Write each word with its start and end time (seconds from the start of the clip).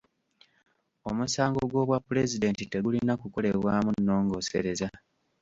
Omusango 1.09 1.59
g’obwapulezidenti 1.71 2.63
tegulina 2.67 3.13
kukolebwamu 3.21 3.89
nnongoosereza. 3.93 4.89